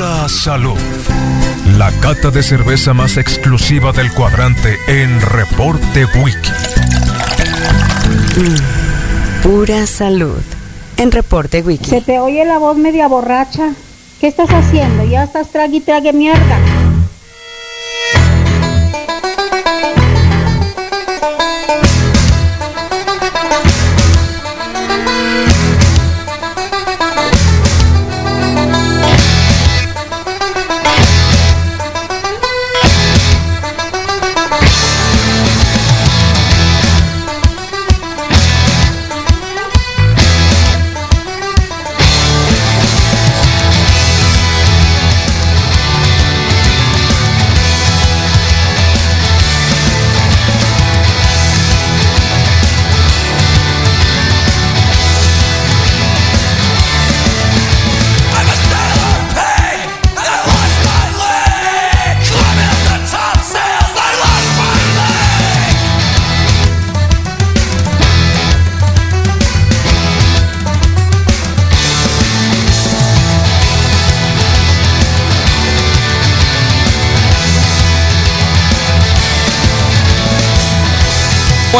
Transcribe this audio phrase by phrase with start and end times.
[0.00, 0.78] Pura salud.
[1.76, 6.50] La cata de cerveza más exclusiva del cuadrante en Reporte Wiki.
[9.42, 10.40] Pura salud.
[10.96, 11.90] En Reporte Wiki.
[11.90, 13.74] Se te oye la voz media borracha.
[14.22, 15.04] ¿Qué estás haciendo?
[15.04, 16.58] Ya estás trague y trague mierda.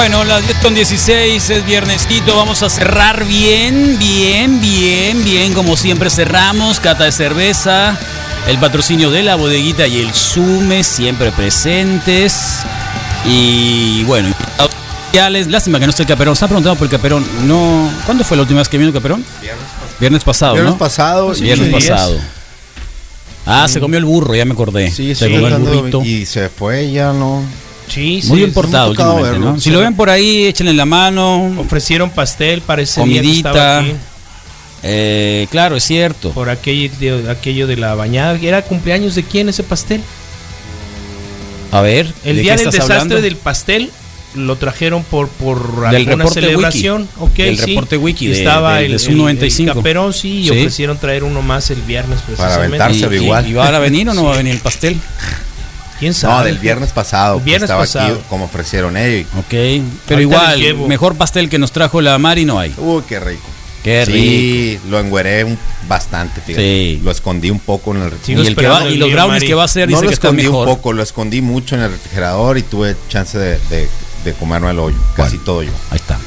[0.01, 2.34] Bueno, las 10 con 16 es viernesito.
[2.34, 5.53] Vamos a cerrar bien, bien, bien, bien.
[5.53, 6.81] Como siempre cerramos.
[6.81, 7.98] Cata de cerveza.
[8.48, 12.61] El patrocinio de la bodeguita y el Sume siempre presentes.
[13.27, 15.48] Y bueno, especiales.
[15.48, 16.34] Lástima que no esté el Caperón.
[16.34, 17.27] Se ha preguntado por el Caperón.
[17.45, 17.91] No.
[18.06, 19.23] ¿Cuándo fue la última vez que vino el Caperón?
[20.01, 20.55] Viernes pasado.
[20.55, 20.78] Viernes ¿no?
[20.78, 21.34] pasado.
[21.37, 22.19] y- Viernes pasado.
[23.45, 24.91] Ah, se comió el burro, ya me acordé.
[24.91, 26.03] Sí, se sí, comió el burrito.
[26.03, 27.43] y se fue, ya no.
[27.91, 29.52] Sí, Muy sí, bien portado últimamente, verlo.
[29.52, 29.60] ¿no?
[29.60, 31.52] Si lo ven por ahí, échenle la mano.
[31.58, 33.84] Ofrecieron pastel para día que Comidita.
[34.82, 36.30] Eh, claro, es cierto.
[36.30, 38.38] por aquello de, aquello de la bañada.
[38.41, 40.00] ¿Era cumpleaños de quién ese pastel?
[41.72, 43.20] A ver, El ¿de día qué del estás desastre hablando?
[43.22, 43.91] del pastel
[44.34, 47.03] lo trajeron por, por Del alguna reporte celebración.
[47.03, 47.12] wiki.
[47.19, 47.66] Ok, Del sí.
[47.66, 49.70] reporte wiki de- Estaba de- el, de Zoom el- 95.
[49.72, 50.50] el Caperón, sí, y Sí.
[50.50, 52.76] ofrecieron traer uno más el viernes Para precisamente.
[52.82, 53.48] aventárselo ¿Y, igual.
[53.48, 54.97] y va a venir o no va a venir el pastel?
[56.00, 56.34] ¿Quién sabe?
[56.38, 57.37] No, del viernes pasado.
[57.38, 58.15] El viernes estaba pasado.
[58.15, 59.28] aquí como ofrecieron ellos.
[59.38, 59.55] Ok,
[60.09, 62.75] pero igual, mejor pastel que nos trajo la Mari no hay.
[62.78, 63.43] Uy, qué rico.
[63.84, 65.59] Qué sí, lo engüeré un-
[65.89, 66.62] bastante, fíjate.
[66.62, 67.00] Sí.
[67.03, 69.47] Lo escondí un poco en el Sigo y, el que va- y los brownies Mari.
[69.47, 70.69] que va a hacer No dice lo que está escondí mejor.
[70.69, 73.89] un poco, lo escondí mucho en el refrigerador y tuve chance de, de,
[74.25, 74.97] de comerme el hoyo.
[75.16, 75.71] Casi todo yo.
[75.91, 76.19] Ahí está.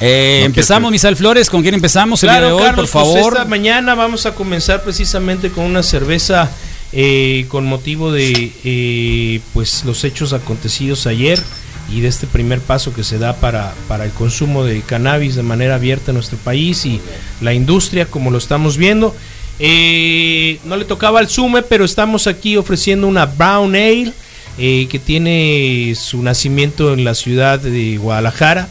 [0.00, 3.02] Eh, No empezamos, quiero- Misal Flores, ¿con quién empezamos el día de hoy, Carlos, por
[3.04, 3.32] pues favor?
[3.34, 6.50] esta mañana vamos a comenzar precisamente con una cerveza
[6.92, 11.42] eh, con motivo de eh, pues los hechos acontecidos ayer
[11.90, 15.42] y de este primer paso que se da para, para el consumo de cannabis de
[15.42, 17.00] manera abierta en nuestro país y
[17.40, 19.14] la industria como lo estamos viendo.
[19.58, 24.12] Eh, no le tocaba al Sume, pero estamos aquí ofreciendo una Brown Ale
[24.58, 28.68] que tiene su nacimiento en la ciudad de Guadalajara.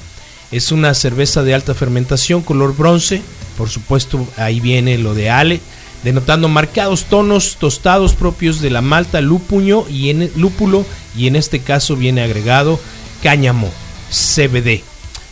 [0.52, 3.22] Es una cerveza de alta fermentación, color bronce.
[3.58, 5.60] Por supuesto, ahí viene lo de Ale,
[6.04, 10.86] denotando marcados tonos tostados propios de la malta lúpulo y en, lúpulo
[11.16, 12.80] y en este caso viene agregado
[13.22, 13.70] cáñamo,
[14.10, 14.82] CBD.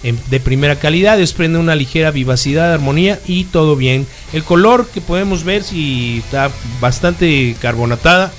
[0.04, 4.08] de primera calidad, desprende una ligera vivacidad, armonía y todo bien.
[4.32, 8.32] El color que podemos ver si está bastante carbonatada,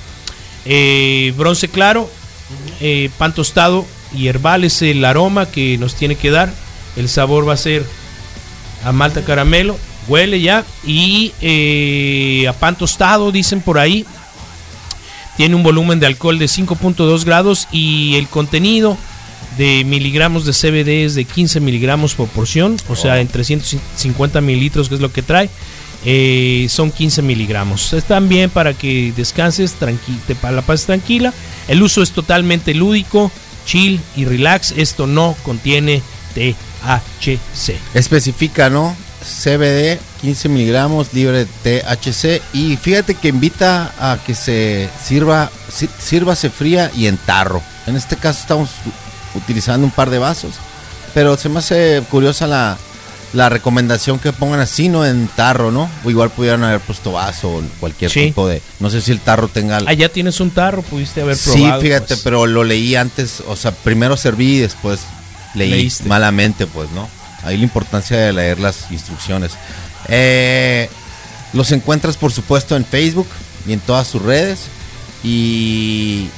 [0.65, 2.09] eh, bronce claro,
[2.81, 6.51] eh, pan tostado y herbal es el aroma que nos tiene que dar.
[6.97, 7.85] El sabor va a ser
[8.85, 9.77] a malta caramelo,
[10.09, 14.05] huele ya y eh, a pan tostado dicen por ahí.
[15.37, 18.97] Tiene un volumen de alcohol de 5.2 grados y el contenido
[19.57, 24.89] de miligramos de CBD es de 15 miligramos por porción, o sea, en 350 mililitros,
[24.89, 25.49] que es lo que trae,
[26.05, 27.93] eh, son 15 miligramos.
[27.95, 31.33] Están bien para que descanses, tranqui te pa- la pases tranquila.
[31.69, 33.31] El uso es totalmente lúdico,
[33.67, 34.73] chill y relax.
[34.77, 36.03] Esto no contiene
[36.35, 37.77] THC.
[37.95, 38.95] Especifica, ¿no?
[39.25, 42.43] CBD, 15 miligramos, libre de THC.
[42.53, 47.63] Y fíjate que invita a que se sirva, si- sírvase fría y en tarro.
[47.87, 48.71] En este caso estamos
[49.35, 50.53] utilizando un par de vasos.
[51.15, 52.77] Pero se me hace curiosa la,
[53.33, 55.05] la recomendación que pongan así, ¿no?
[55.05, 55.91] En tarro, ¿no?
[56.05, 58.27] O igual pudieran haber puesto vaso o cualquier Sí.
[58.27, 58.63] tipo de...
[58.79, 59.79] No sé si el tarro tenga...
[59.87, 61.81] Allá tienes un tarro, pudiste haber Sí, probado.
[61.81, 62.21] fíjate, pues.
[62.21, 65.01] pero lo leí antes, o sea, primero serví y después
[65.55, 66.09] leí Leíste.
[66.09, 67.09] malamente, pues, ¿no?
[67.45, 69.53] Ahí la importancia de leer las instrucciones.
[70.09, 70.89] Eh,
[71.53, 73.27] los encuentras, por supuesto, en Facebook
[73.67, 74.61] y en todas sus redes.
[75.23, 76.29] Y,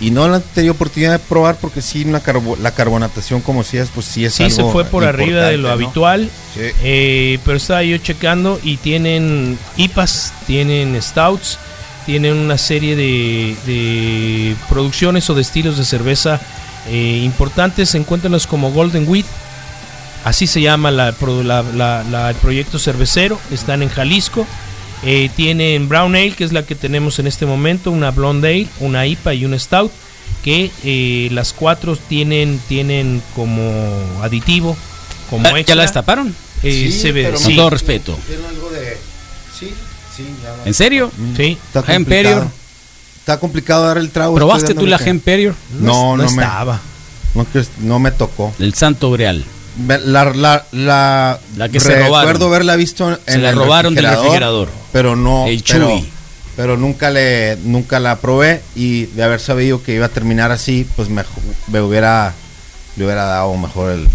[0.00, 3.88] y no la tenido oportunidad de probar porque sí, la, carbo- la carbonatación, como decías,
[3.94, 5.74] pues sí es Sí, se algo fue por arriba de lo ¿no?
[5.74, 6.28] habitual.
[6.54, 6.60] Sí.
[6.82, 11.58] Eh, pero estaba yo checando y tienen IPAs, tienen stouts,
[12.06, 16.40] tienen una serie de, de producciones o de estilos de cerveza
[16.88, 17.94] eh, importantes.
[17.94, 19.26] Encuéntrenlos como Golden Wheat,
[20.24, 23.38] así se llama la, pro- la- la- la- el proyecto cervecero.
[23.50, 24.46] Están en Jalisco.
[25.06, 28.68] Eh, tienen Brown Ale, que es la que tenemos en este momento, una Blonde Ale,
[28.80, 29.92] una IPA y una Stout,
[30.42, 34.76] que eh, las cuatro tienen, tienen como aditivo,
[35.28, 36.34] como Ah, ¿Ya extra, la destaparon?
[36.62, 37.24] eh, Sí, CBD.
[37.24, 38.18] pero Con todo respeto.
[38.26, 38.96] Tiene algo de.
[39.58, 39.70] Sí,
[40.16, 41.12] sí, ya no- ¿En serio?
[41.36, 41.58] sí.
[41.72, 41.80] Está.
[43.18, 44.34] Está complicado dar el trago.
[44.34, 45.54] ¿Probaste tú la que- Hemperior?
[45.80, 46.80] No, no, no me, estaba.
[47.34, 48.54] no, que- no me tocó.
[48.58, 49.44] Del Santo Grial.
[49.88, 49.98] La,
[50.32, 52.28] la, la, La que se robaron.
[52.28, 54.68] Recuerdo haberla visto en Se la el robaron del refrigerador.
[54.92, 55.46] Pero no.
[55.46, 56.08] El pero, Chuy.
[56.56, 60.86] pero nunca le nunca la probé y de haber sabido que iba a terminar así,
[60.96, 61.24] pues me,
[61.68, 62.32] me hubiera
[62.96, 64.08] le hubiera dado mejor el,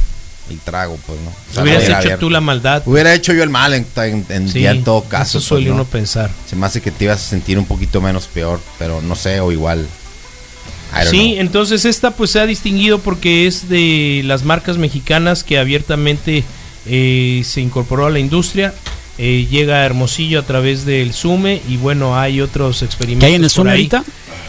[0.49, 1.29] el trago, pues, ¿no?
[1.29, 2.19] O sea, Hubieras hecho abierto.
[2.21, 2.81] tú la maldad.
[2.85, 5.39] Hubiera hecho yo el mal en, en, en- Sí, ya en todo caso.
[5.39, 5.81] Eso suele pues, ¿no?
[5.81, 6.29] uno pensar.
[6.49, 9.41] Se me hace que te ibas a sentir un poquito menos peor, pero no sé,
[9.41, 9.85] o igual.
[11.09, 11.41] Sí, know.
[11.41, 16.43] entonces esta pues se ha distinguido porque es de las marcas mexicanas que abiertamente
[16.85, 18.73] eh, se incorporó a la industria.
[19.17, 23.25] Eh, llega a Hermosillo a través del SUME y bueno, hay otros experimentos.
[23.27, 24.03] ¿Qué hay en el Sume ahorita?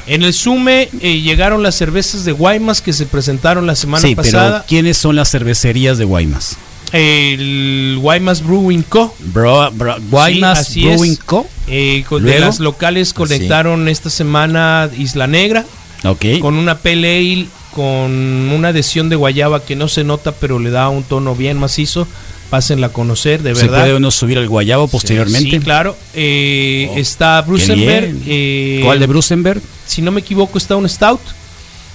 [0.06, 4.14] En el SUME eh, llegaron las cervezas de Guaymas que se presentaron la semana Sí,
[4.14, 4.64] pero pasada.
[4.68, 6.56] ¿quiénes son las cervecerías de Guaymas?
[6.92, 9.14] El Guaymas Brewing Co.
[9.18, 11.18] Bro, bro- Guaymas Brewing es.
[11.18, 11.46] Co.
[11.66, 15.64] Eh, de las locales conectaron esta semana Isla Negra.
[16.04, 16.24] Ok.
[16.40, 18.10] con una pale ale con
[18.50, 22.06] una adhesión de guayaba que no se nota pero le da un tono bien macizo
[22.48, 25.50] pásenla a conocer de ¿Se verdad puede uno subir al guayabo posteriormente?
[25.50, 29.62] sí claro Eh, Oh, está Brusenberg eh, ¿Cuál de Brusenberg?
[29.86, 31.20] si no me equivoco está un stout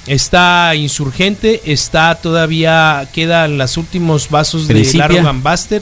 [0.08, 5.08] está insurgente está todavía quedan los últimos vasos Principia.
[5.08, 5.82] de Largo Buster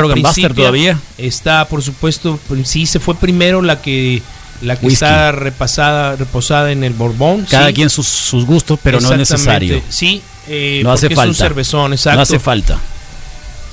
[0.00, 0.98] Rogan Buster todavía.
[1.18, 4.22] está por supuesto sí se fue primero la que
[4.62, 5.04] la que Whisky.
[5.04, 7.74] está repasada reposada en el Borbón Cada sí.
[7.74, 9.82] quien sus, sus gustos, pero no es necesario.
[9.88, 11.44] Sí, eh, No hace porque es un falta.
[11.44, 12.16] cervezón, exacto.
[12.16, 12.78] No hace falta.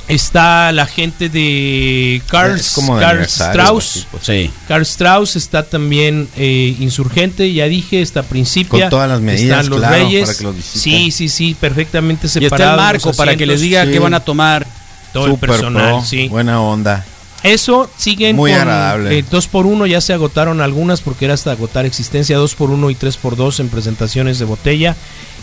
[0.10, 4.06] Está la gente de Karl, Strauss.
[4.12, 4.24] pues.
[4.26, 4.52] Sí.
[4.68, 8.82] Karl Strauss está también eh, insurgente, ya dije, está Principia.
[8.82, 10.26] Con todas las medidas, Están los claro, Reyes.
[10.26, 10.82] para que los visiten.
[10.82, 12.60] sí, sí, sí, perfectamente Y separados.
[12.60, 13.92] está el marco para que les diga Sí.
[13.92, 14.68] qué van a tomar.
[15.14, 16.28] todo el personal, pro, sí.
[16.28, 17.06] buena onda.
[17.44, 19.20] Eso siguen Muy con agradable.
[19.20, 22.70] eh, dos por uno, ya se agotaron algunas porque era hasta agotar existencia, dos por
[22.70, 24.96] uno y tres por dos en presentaciones de botella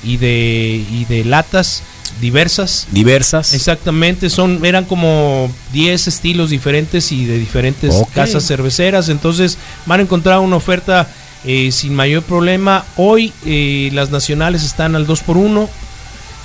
[0.02, 1.82] y de, y de latas
[2.20, 2.87] diversas.
[2.91, 3.55] Diversas.
[3.55, 10.03] Exactamente, son eran como 10 estilos diferentes y de diferentes casas cerveceras, entonces van a
[10.05, 11.06] encontrar una oferta
[11.44, 12.85] eh, sin mayor problema.
[12.96, 15.69] Hoy eh, las nacionales están al 2 por 1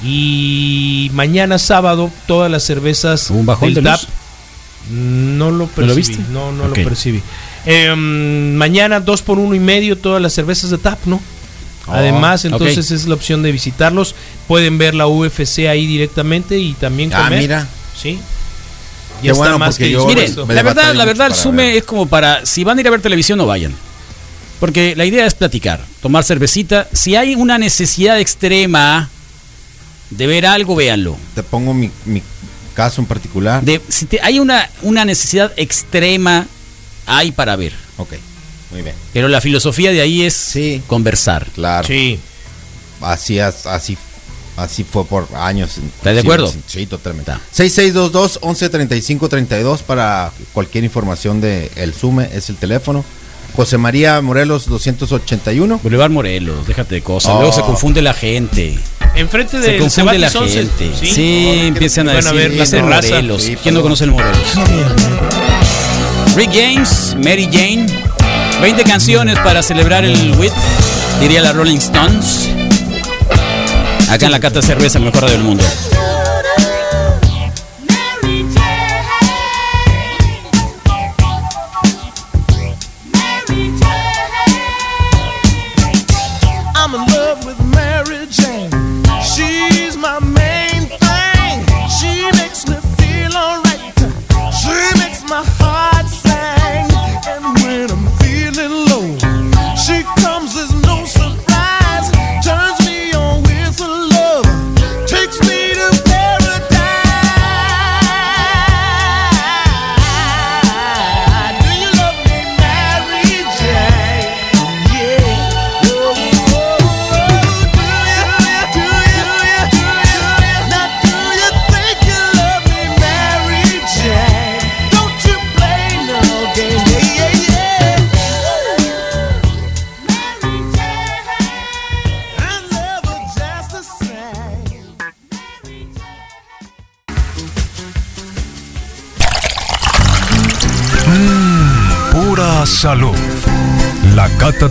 [0.03, 4.01] y mañana sábado todas las cervezas ¿Hubo un bajón del de TAP?
[4.91, 6.17] No lo percibí, lo viste?
[6.31, 7.21] no, no lo percibí.
[7.65, 11.19] Em, mañana 2 por uno y medio todas las cervezas de TAP, ¿no?
[11.87, 14.15] Oh, Además, entonces es la opción de visitarlos.
[14.47, 17.39] Pueden ver la UFC ahí directamente y también Ah, comer.
[17.41, 17.67] mira.
[17.99, 18.19] Sí.
[19.21, 20.45] Qué bueno, porque yo- Miren, dispuesto.
[20.45, 21.77] me la verdad, la verdad, el sume ver.
[21.77, 23.73] es como para, si van a ir a ver televisión, no vayan.
[24.59, 26.87] Porque la idea es platicar, tomar cervecita.
[26.91, 29.09] Si hay una necesidad extrema
[30.09, 31.17] de ver algo, véanlo.
[31.33, 32.21] Te pongo mi, mi
[32.75, 33.63] caso en particular.
[33.63, 36.45] De, si te- hay una, una necesidad extrema,
[37.07, 37.73] hay para ver.
[37.97, 38.13] Ok,
[38.71, 38.95] muy bien.
[39.13, 40.81] Pero la filosofía de ahí es Sí.
[40.87, 41.47] conversar.
[41.55, 41.87] Claro.
[41.87, 42.19] Sí.
[43.01, 43.97] Así, así,
[44.57, 45.77] así fue por años.
[45.77, 46.47] ¿Estás de Sí, acuerdo?
[46.47, 47.31] Sí, sí, totalmente.
[47.31, 47.41] Está.
[47.51, 53.03] 6622 1135 32 para cualquier información de El Sume es el teléfono.
[53.55, 55.79] José María Morelos 281.
[55.81, 57.31] Boulevard Morelos, déjate de cosas.
[57.35, 57.39] Oh.
[57.39, 58.77] Luego se confunde la gente.
[59.15, 60.91] Enfrente Se del confunde la Cebatis 11, gente.
[60.99, 61.61] Sí, ¿sí?
[61.67, 63.01] empiezan a Van a decir ver la
[63.61, 64.37] ¿Quién no conoce el Morelos?
[66.35, 67.85] Rick James, Mary Jane.
[68.61, 70.53] 20 canciones para celebrar el WIT,
[71.21, 72.49] diría la Rolling Stones.
[74.09, 75.63] Acá en la Cata Cerveza, mejor radio del mundo.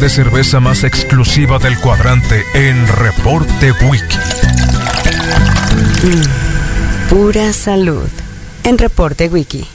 [0.08, 4.18] Cerveza más exclusiva del cuadrante en Reporte Wiki.
[7.08, 8.08] Pura salud.
[8.64, 9.73] En Reporte Wiki.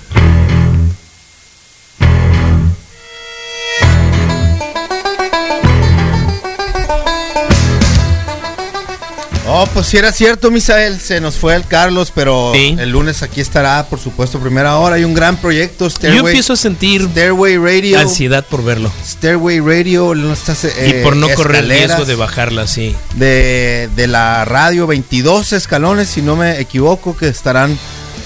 [9.62, 12.78] Oh, pues si era cierto, Misael, se nos fue el Carlos, pero Sí.
[12.80, 14.96] el lunes aquí estará, por supuesto, primera hora.
[14.96, 18.00] Hay un gran proyecto, Yo empiezo a sentir Stairway Radio.
[18.00, 18.90] ansiedad por verlo.
[19.06, 22.96] Stairway Radio, no estás, eh, y por no correr el riesgo de bajarla, sí.
[23.16, 27.78] de, de la radio, 22 escalones, si no me equivoco, que estarán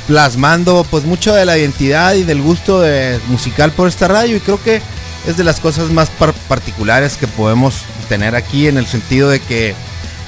[0.07, 4.39] plasmando pues mucho de la identidad y del gusto de, musical por esta radio y
[4.39, 4.81] creo que
[5.27, 7.73] es de las cosas más par- particulares que podemos
[8.09, 9.73] tener aquí en el sentido de que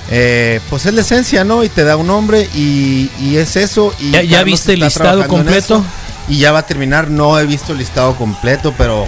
[0.10, 1.64] eh, pues es la esencia, ¿no?
[1.64, 3.94] Y te da un nombre y, y es eso.
[4.00, 5.84] Y ¿Ya- viste el listado completo?
[6.28, 9.06] Y ya va a terminar, no he visto el listado completo, pero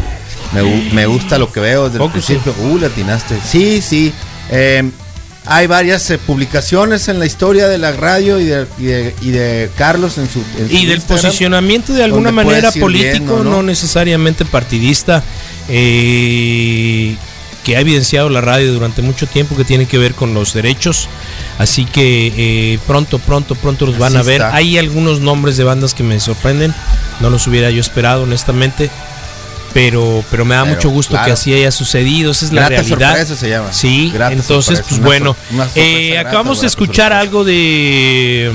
[0.53, 0.61] me,
[0.93, 2.33] me gusta lo que veo desde el Poco sí.
[2.35, 2.53] principio.
[2.67, 3.39] Uh, le atinaste.
[3.43, 4.13] Sí, sí.
[4.51, 4.89] Eh,
[5.49, 9.29] hay varias eh, publicaciones en la historia de la radio y de, y de, y
[9.31, 13.49] de Carlos en su en Y su del posicionamiento de alguna manera político, viendo, ¿no?
[13.51, 13.63] ¿no?
[13.63, 15.23] necesariamente partidista,
[15.69, 17.15] eh,
[17.67, 21.09] que ha evidenciado la radio durante mucho tiempo que tiene que ver con los derechos.
[21.59, 24.41] Así que eh, pronto, pronto, pronto los van Así a ver.
[24.41, 24.55] está.
[24.55, 26.73] Hay algunos nombres de bandas que me sorprenden,
[27.19, 28.89] no los hubiera yo esperado, honestamente.
[29.73, 31.25] Pero, pero me da Pero, mucho gusto claro.
[31.25, 33.09] que así haya sucedido, esa es la realidad.
[33.09, 33.73] sorpresa se llama.
[33.73, 37.19] Sí, Grata entonces, sorpresa, pues una bueno, una eh, grata, acabamos de escuchar sorpresa.
[37.19, 38.51] algo de,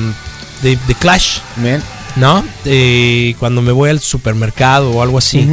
[0.62, 1.40] de, de Clash.
[1.56, 1.82] Bien.
[2.16, 2.42] ¿no?
[2.64, 5.46] Eh, cuando me voy al supermercado o algo así.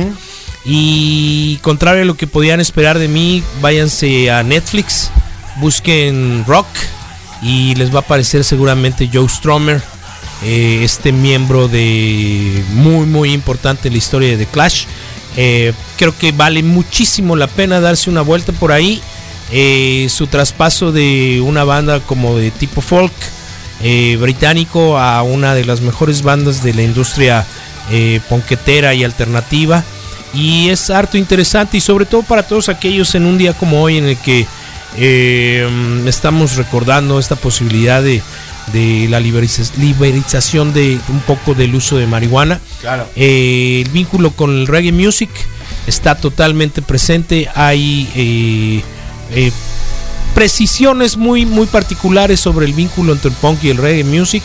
[0.66, 5.10] Y contrario a lo que podían esperar de mí, váyanse a Netflix,
[5.60, 6.68] busquen Rock
[7.42, 9.82] y les va a aparecer seguramente Joe Strummer,
[10.44, 14.86] eh, este miembro de muy muy importante en la historia de The Clash.
[15.38, 19.02] Eh, creo que vale muchísimo la pena darse una vuelta por ahí.
[19.52, 23.14] Eh, su traspaso de una banda como de tipo folk
[24.20, 27.46] británico a una de las mejores bandas de la industria
[28.28, 29.86] ponquetera y alternativa.
[30.34, 33.98] Y es harto interesante y sobre todo para todos aquellos en un día como hoy
[33.98, 34.46] en el que
[34.98, 35.68] eh,
[36.06, 38.22] estamos recordando esta posibilidad de,
[38.74, 42.60] de la liberiza- liberización de un poco del uso de marihuana.
[42.82, 43.08] Claro.
[43.16, 45.30] Eh, el vínculo con el reggae music
[45.88, 47.50] está totalmente presente.
[47.56, 49.52] Hay eh,
[50.36, 54.44] precisiones muy, muy particulares sobre el vínculo entre el punk y el reggae music.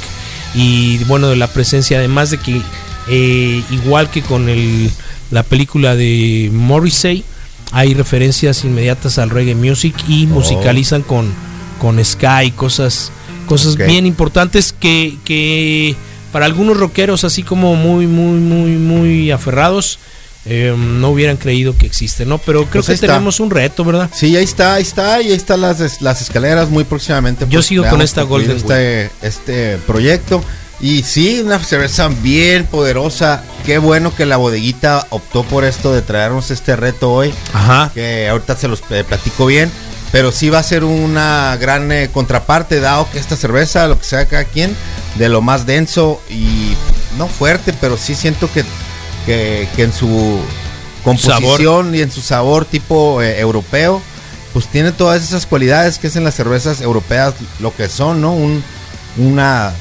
[0.54, 2.62] Y bueno, de la presencia, además de que,
[3.08, 4.90] eh, igual que con el,
[5.30, 7.24] la película de Morrissey,
[7.72, 11.32] hay referencias inmediatas al reggae music y musicalizan con,
[11.80, 13.10] con ska y cosas,
[13.46, 15.96] cosas bien importantes que, que
[16.32, 19.98] para algunos rockeros así como muy, muy, muy, muy aferrados,
[20.46, 22.38] eh, no hubieran creído que existe, ¿no?
[22.38, 24.10] Pero creo Pues que tenemos un reto, ¿verdad?
[24.14, 27.46] Sí, ahí está, ahí está, y ahí están las, las escaleras muy próximamente.
[27.48, 30.44] Yo sigo con esta Golden este, este proyecto.
[30.80, 33.42] Y sí, una cerveza bien poderosa.
[33.64, 37.32] Qué bueno que la bodeguita optó por esto de traernos este reto hoy.
[37.52, 37.90] Ajá.
[37.94, 39.70] Que ahorita se los eh, platico bien.
[40.12, 44.04] Pero sí va a ser una gran eh, contraparte, dado que esta cerveza, lo que
[44.04, 44.76] sea cada quien,
[45.16, 46.74] de lo más denso y
[47.18, 48.64] no fuerte, pero sí siento que,
[49.26, 50.40] que, que en su
[51.02, 54.00] composición y en su sabor tipo eh, europeo,
[54.52, 58.32] pues tiene todas esas cualidades que es en las cervezas europeas lo que son, ¿no?
[58.32, 58.62] Un,
[59.16, 59.72] una,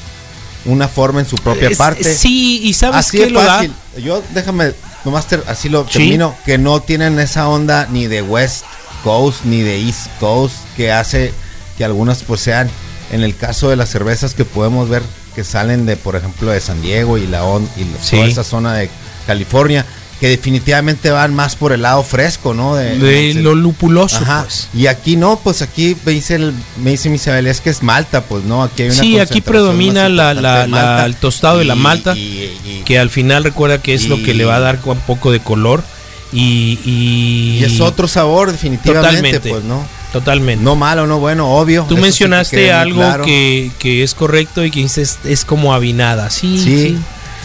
[0.66, 2.14] una forma en su propia Es- parte.
[2.14, 3.56] Sí, y sabes Así qué es lo da.
[3.56, 3.72] fácil.
[4.02, 4.72] Yo déjame,
[5.04, 5.92] nomás ter- así lo Sí.
[5.98, 8.64] termino, que no tienen esa onda ni de West
[9.02, 11.32] Coast ni de East Coast que hace
[11.76, 12.70] que algunas pues sean,
[13.12, 15.02] en el caso de las cervezas que podemos ver
[15.34, 18.16] que salen de, por ejemplo, de San Diego y la on- y Sí.
[18.16, 18.88] toda esa zona de
[19.26, 19.84] California,
[20.24, 22.76] que definitivamente van más por el lado fresco, ¿no?
[22.76, 24.44] De, lo lupuloso, Ajá.
[24.44, 24.68] pues.
[24.72, 27.82] Y aquí no, pues aquí me dice, el, me dice mi Isabel, es que es
[27.82, 31.66] Malta, pues no, aquí hay una Sí, aquí predomina la- la- la- el tostado de
[31.66, 32.20] la Y- malta, y-
[32.64, 34.98] y- Que al final recuerda que es lo que Y- le va a dar un
[35.00, 35.84] poco de color.
[36.32, 39.50] Y, y, Y es otro sabor, definitivamente, Totalmente.
[39.50, 39.86] pues, ¿no?
[40.10, 40.64] Totalmente.
[40.64, 41.82] No malo, no bueno, obvio.
[41.82, 43.24] Tú eso sí que mencionaste algo claro.
[43.26, 46.30] que, que es correcto y que dices es como avinada.
[46.30, 46.98] Sí, Sí, sí.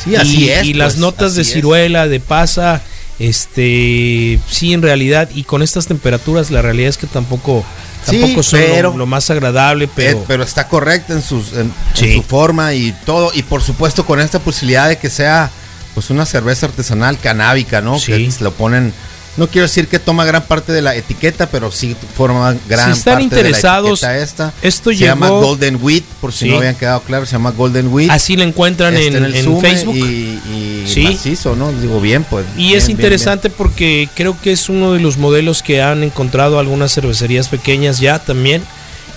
[0.03, 1.51] Sí, así y, es, Y las pues, notas de es.
[1.53, 2.81] ciruela, de pasa,
[3.19, 7.63] este, sí, en realidad, y con estas temperaturas, la realidad es que tampoco,
[8.09, 11.53] Sí, tampoco son lo- pero- lo, más agradable, Eh, pero, pero está correcta en, sus,
[11.53, 13.31] en, su forma y todo.
[13.33, 15.51] Y por supuesto con esta posibilidad de que sea
[15.93, 17.99] pues una cerveza artesanal canábica, ¿no?
[17.99, 18.11] Sí.
[18.13, 18.93] Que se lo ponen
[19.39, 22.99] No quiero decir que toma gran parte de la etiqueta, pero sí forma gran Si
[22.99, 24.53] están parte interesados, de la etiqueta esta.
[24.61, 26.51] esto se llegó- llama Golden Wheat, por si Sí.
[26.51, 28.11] no habían quedado claro, se llama Golden Wheat.
[28.11, 29.95] Así la encuentran en, el en Sume Facebook.
[29.95, 31.03] Y, y Sí.
[31.03, 31.71] macizo, ¿no?
[31.71, 32.45] Digo bien, pues.
[32.57, 36.03] Y bien, es bien, interesante porque creo que es uno de los modelos que han
[36.03, 38.61] encontrado algunas cervecerías pequeñas ya también.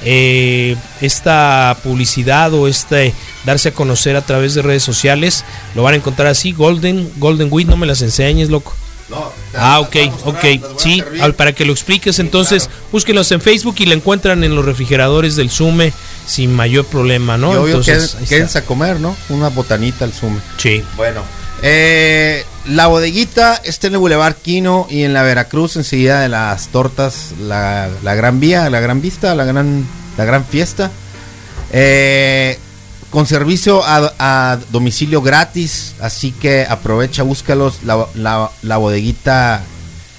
[0.04, 3.14] Eh, esta publicidad o este
[3.44, 5.44] darse a conocer a través de redes sociales
[5.76, 8.74] lo van a encontrar así Golden Golden Wheat no me las enseñes loco.
[9.08, 10.44] No, ah ok ok
[10.78, 11.02] sí
[11.36, 12.82] para que lo expliques entonces claro.
[12.92, 15.92] búsquenlos en Facebook y la encuentran en los refrigeradores del Sume
[16.26, 19.14] sin mayor problema no Y obvio, entonces ahí quédense a comer, ¿no?
[19.28, 20.40] Una botanita al sume.
[20.56, 21.22] sí Bueno,
[21.62, 26.68] eh, la bodeguita está en el Boulevard Quino y en la Veracruz, enseguida de las
[26.68, 30.90] tortas, la, la Gran Vía, la Gran Vista, la Gran, la gran Fiesta.
[31.72, 32.58] Eh,
[33.12, 39.62] con servicio a, a domicilio gratis, así que aprovecha, búscalos, la, la- la bodeguita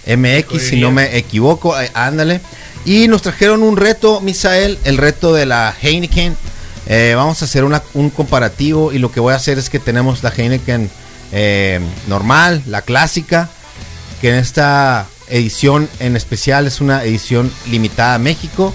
[0.05, 2.39] MX, si no me equivoco, eh, ándale.
[2.85, 6.37] Y nos trajeron un reto, Misael, el reto de la Heineken.
[6.85, 9.79] Eh, vamos a hacer una- un comparativo y lo que voy a hacer es que
[9.79, 10.89] tenemos la Heineken
[11.31, 13.49] eh, normal, la clásica,
[14.21, 18.71] que en esta edición en especial es una edición limitada a México.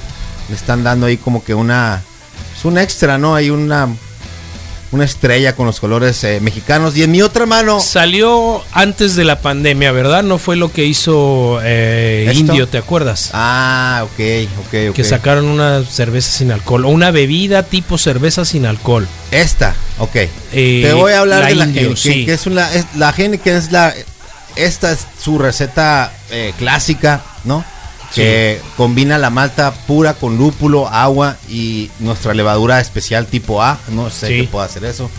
[0.49, 2.03] Le están dando ahí como que una...
[2.59, 3.37] Es un extra, ¿no?
[3.37, 3.89] Hay una...
[4.91, 6.97] Una estrella con los colores eh, mexicanos.
[6.97, 7.79] Y en mi otra mano...
[7.79, 12.33] salió antes de la pandemia verdad no fue lo que hizo eh.
[12.35, 14.95] Indio te acuerdas Ah, ok, ok, ok.
[14.97, 19.07] que sacaron una cerveza sin alcohol o una bebida tipo cerveza sin alcohol.
[19.31, 20.17] Esta, ok.
[20.53, 22.25] Eh, Te voy a hablar la de la Indio, Heineken, sí.
[22.25, 23.93] que es una, es- la Heineken es la,
[24.57, 27.63] esta es su receta eh, clásica, ¿no?
[28.15, 33.79] Que combina la malta pura con lúpulo, agua y nuestra levadura especial tipo A.
[33.89, 34.37] No sé Sí.
[34.43, 35.11] que pueda hacer eso.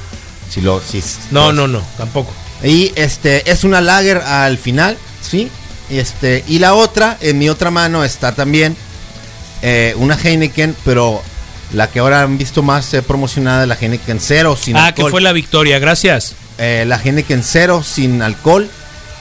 [0.50, 2.34] Si lo, si, No, pues- no, no, tampoco.
[2.64, 5.50] Y este es una lager al final, ¿sí?
[5.90, 8.76] Y este y la otra en mi otra mano está también
[9.62, 11.22] eh, una Heineken, pero
[11.74, 15.06] la que ahora han visto más eh, promocionada la Heineken cero sin ah, alcohol.
[15.06, 16.34] que fue la victoria, gracias.
[16.58, 18.70] Eh, la Heineken cero sin alcohol.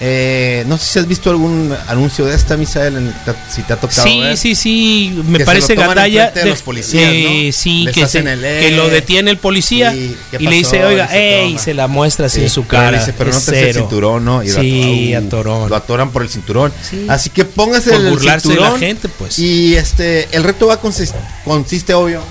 [0.01, 3.15] Eh, no sé si has visto algún anuncio de esta, Misael, en
[3.53, 4.37] si te ha tocado Sí, ver.
[4.37, 6.31] sí, sí, me Que se parece lo Gatalla.
[6.31, 7.53] de los policías, eh, ¿no?
[7.53, 10.55] Sí, Les que, se- el, eh, que lo detiene el policía sí, ¿qué y le
[10.55, 11.65] dice, oiga, Y se ey, toma.
[11.65, 12.93] se la muestra así Sí, en su cara.
[12.93, 13.81] le dice, pero no te hace el cero".
[13.81, 14.45] cinturón, ¿no?
[14.45, 15.69] Y lo sí, ato- atorón.
[15.69, 16.73] Lo atoran por el cinturón.
[16.89, 17.05] Sí.
[17.09, 18.81] Así que póngase Por el burlarse de la cinturón.
[18.81, 19.37] gente, pues.
[19.41, 22.23] Y este, el reto va a consist- consiste, obvio.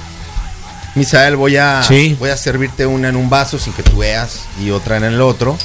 [0.95, 2.15] Misael, voy a, Sí.
[2.17, 5.19] voy a servirte una en un vaso sin que tú veas y otra en el
[5.21, 5.57] otro.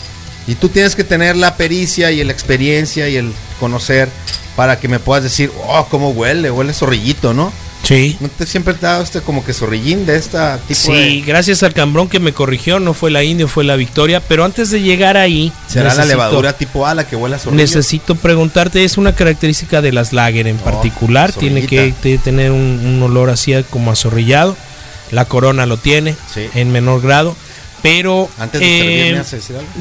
[0.46, 4.08] Y tú tienes que tener la pericia y la experiencia y el conocer
[4.56, 7.52] para que me puedas decir, oh, cómo huele, huele zorrillito, ¿no?
[7.84, 8.16] Sí.
[8.20, 11.20] ¿No te siempre te ha dado este como que zorrillín de esta tipo Sí, de...
[11.26, 14.20] gracias al cambrón que me corrigió, no fue la India, fue la victoria.
[14.20, 17.38] Pero antes de llegar ahí, ¿Será la necesito- levadura tipo A la que huele a
[17.40, 17.60] zorrillo?
[17.60, 22.80] Necesito preguntarte, es una característica de las lager en Oh, particular, tiene que tener un,
[22.84, 24.56] un olor así como azorrillado.
[25.10, 26.46] La corona lo tiene Sí.
[26.54, 27.34] en menor grado,
[27.82, 29.22] pero Antes de eh,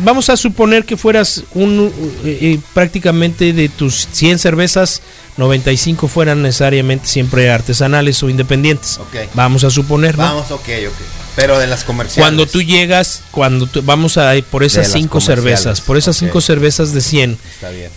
[0.03, 1.93] vamos a suponer que fueras un
[2.25, 5.01] eh, eh, prácticamente de tus 100 cervezas,
[5.37, 8.97] 95 fueran necesariamente siempre artesanales o independientes.
[8.97, 9.29] Ok.
[9.35, 10.23] Vamos a suponer, ¿no?
[10.23, 10.95] Vamos, ok, ok.
[11.35, 12.21] Pero de las comerciales.
[12.23, 15.81] Cuando tú llegas, cuando tú- vamos a ir por De esas las cinco comerciales, cervezas,
[15.81, 16.19] por esas ok.
[16.27, 17.89] cinco cervezas de 100, Está bien.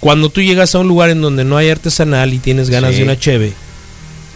[0.00, 2.98] cuando tú llegas a un lugar en donde no hay artesanal y tienes ganas Sí.
[2.98, 3.52] de una cheve,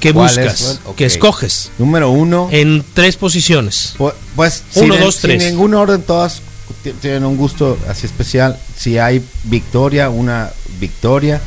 [0.01, 0.61] ¿qué ¿Cuál buscas?
[0.61, 0.81] es?
[0.87, 0.97] Ok.
[0.97, 1.71] ¿Qué escoges?
[1.79, 2.49] Número uno.
[2.51, 3.95] En tres posiciones.
[3.99, 5.45] Pu- Pues, Uno, sin, dos, sin tres.
[5.45, 6.41] ningún orden, todas
[6.83, 8.59] ti- tienen un gusto así especial.
[8.77, 11.41] Si hay Victoria, una Victoria.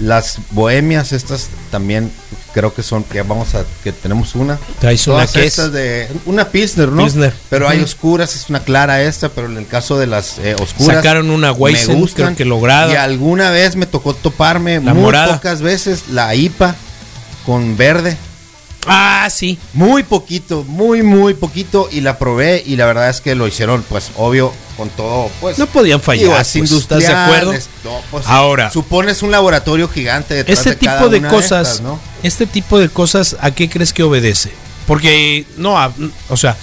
[0.00, 2.10] Las bohemias, estas también
[2.54, 4.58] creo que son, que vamos a, que tenemos una.
[4.78, 7.02] Traes una que es de, una Pilsner, ¿no?
[7.02, 7.34] Pilsner.
[7.50, 10.96] Pero hay oscuras, es una clara esta, pero en el caso de las eh, oscuras.
[10.96, 12.90] Sacaron una Weizen, creo que lograda.
[12.90, 15.34] Y alguna vez me tocó toparme, La muy morada.
[15.34, 16.74] pocas veces, la IPA
[17.46, 18.16] con verde.
[18.86, 19.58] Ah, sí.
[19.74, 21.88] Muy poquito, muy, muy poquito.
[21.92, 25.58] Y la probé y la verdad es que lo hicieron, pues, obvio, con todo, pues.
[25.58, 27.52] No podían fallar, es pues, ¿estás de acuerdo?
[27.52, 28.70] es- no, pues, Ahora.
[28.70, 32.00] Supones un laboratorio gigante detrás Este de cada tipo de una cosas, estas, ¿no?
[32.22, 34.50] este tipo de cosas, ¿a qué crees que obedece?
[34.86, 35.92] Porque, no, a-
[36.30, 36.56] o sea,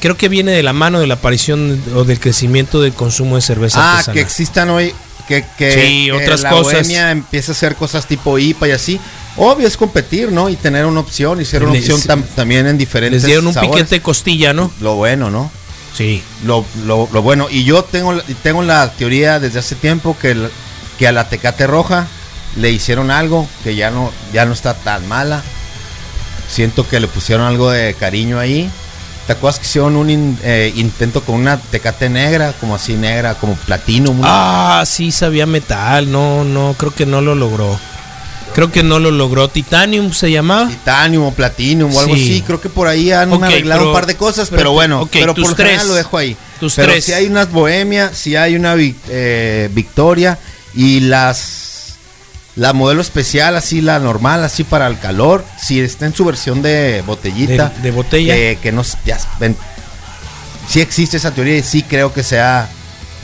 [0.00, 3.42] creo que viene de la mano de la aparición o del crecimiento del consumo de
[3.42, 4.14] cerveza Ah, artesanal.
[4.14, 4.94] que existan hoy,
[5.26, 6.88] que, que, Sí, que otras la cosas.
[6.88, 9.00] empieza a hacer cosas tipo IPA y así.
[9.42, 10.48] Obvio es competir, ¿no?
[10.48, 13.46] Y tener una opción y ser una Les- opción tam- también en diferentes Les dieron
[13.46, 13.72] un sabores.
[13.76, 14.70] piquete de costilla, ¿no?
[14.80, 15.50] Lo bueno, ¿no?
[15.96, 16.22] Sí.
[16.44, 17.48] Lo, lo, lo bueno.
[17.50, 20.50] Y yo tengo, la- tengo la teoría desde hace tiempo que, el-
[20.98, 22.06] que a la Tecate Roja
[22.56, 25.42] le hicieron algo que ya no, ya no está tan mala.
[26.48, 28.70] Siento que le pusieron algo de cariño ahí.
[29.26, 33.34] ¿Te acuerdas que hicieron un in- eh, intento con una tecate negra, como así negra,
[33.34, 34.14] como platino?
[34.24, 36.10] Ah, sí, sabía metal.
[36.10, 37.78] No, no, creo que no lo logró.
[38.54, 39.48] Creo que no lo logró.
[39.48, 40.68] Titanium se llamaba.
[40.68, 42.22] Titanium o Platinum o algo Sí.
[42.22, 42.42] así.
[42.42, 45.34] Creo que por ahí han arreglado pero- un par de cosas, pero bueno, ok, pero
[45.34, 45.84] tus por tres.
[45.84, 46.36] lo dejo ahí.
[46.58, 47.04] Tus pero tres.
[47.04, 50.38] si hay unas Bohemia, si hay una eh, Victoria
[50.74, 51.68] y las
[52.56, 56.60] la modelo especial, así la normal, así para el calor, si está en su versión
[56.60, 58.34] de botellita, De- de botella.
[58.34, 59.56] que, que no ya ven,
[60.68, 62.68] sí existe esa teoría y sí creo que sea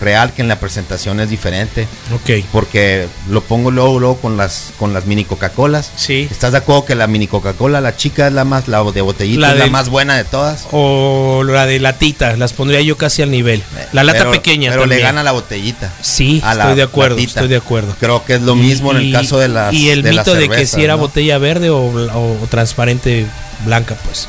[0.00, 1.88] real que en la presentación es diferente.
[2.14, 2.44] Ok.
[2.52, 5.90] Porque lo pongo luego, luego con las con las mini Coca-Colas.
[5.96, 6.28] Sí.
[6.30, 9.40] ¿Estás de acuerdo que la mini Coca-Cola, la chica es la más, la de botellita
[9.40, 10.66] La es la más buena de todas?
[10.72, 13.62] O la de latita, las pondría yo casi al nivel.
[13.92, 15.00] La lata Pero- pequeña Pero también.
[15.00, 15.92] le gana la botellita.
[16.02, 17.30] Sí, a la estoy de acuerdo, latita.
[17.40, 17.94] estoy de acuerdo.
[17.98, 20.48] Creo que es lo mismo en el caso de las Y el de mito de
[20.48, 20.98] que si era ¿no?
[21.00, 23.24] botella verde o, o- o transparente
[23.64, 24.28] blanca, pues.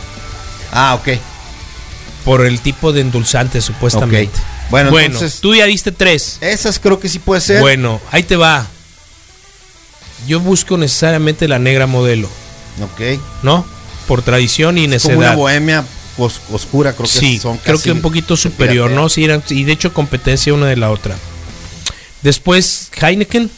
[0.71, 1.19] Ah, ok.
[2.23, 4.37] Por el tipo de endulzante, supuestamente.
[4.37, 4.56] Ok.
[4.69, 6.37] Bueno, Bueno, entonces- tú ya diste tres.
[6.41, 7.61] Esas creo que sí puede ser.
[7.61, 8.67] Bueno, ahí te va.
[10.27, 12.27] Yo busco necesariamente la negra modelo,
[12.81, 13.19] Ok.
[13.43, 13.65] ¿no?
[14.07, 15.35] Por tradición y Es como una necedad.
[15.37, 15.85] bohemia
[16.17, 18.89] os- oscura, creo que Sí, son creo que un poquito superior.
[18.91, 19.07] ¿no?
[19.09, 21.15] Sí, eran, y de hecho competencia una de la otra.
[22.23, 23.49] Después Heineken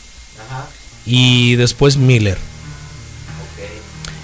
[1.06, 2.38] y después Miller.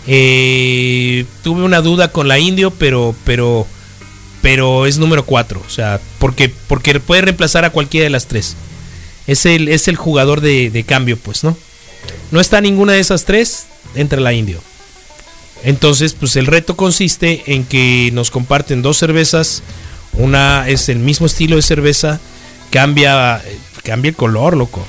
[0.07, 3.65] Eh, tuve una duda con la Indio, pero, pero,
[4.45, 5.59] pero es número 4.
[5.65, 8.55] O sea, porque, porque puede reemplazar a cualquiera de las tres.
[9.25, 11.57] Es el, es el jugador de, de cambio, pues, ¿no?
[12.29, 14.61] No está ninguna de esas tres, entra la Indio.
[15.63, 19.63] Entonces, pues el reto consiste en que nos comparten dos cervezas.
[20.13, 22.19] Una es el mismo estilo de cerveza,
[22.69, 23.41] cambia,
[23.81, 24.85] cambia el color, loco.